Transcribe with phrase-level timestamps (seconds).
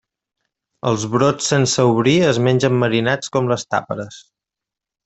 [0.91, 4.23] Els brots sense obrir es mengen marinats com les tàperes.